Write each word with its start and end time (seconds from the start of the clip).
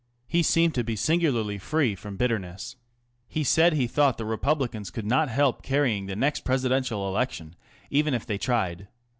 He 0.25 0.41
seemed 0.41 0.73
to 0.73 0.83
be 0.83 0.95
singularly 0.95 1.59
free 1.59 1.93
from 1.93 2.17
bitterness. 2.17 2.75
He 3.27 3.43
said 3.43 3.73
he 3.73 3.85
thought 3.85 4.17
the 4.17 4.25
Republicans 4.25 4.89
could 4.89 5.05
not 5.05 5.29
help 5.29 5.61
carrying 5.61 6.07
the 6.07 6.15
next 6.15 6.39
Presidential 6.43 7.07
Election 7.07 7.55
even 7.91 8.15
if 8.15 8.25
they 8.25 8.39
tried. 8.39 8.87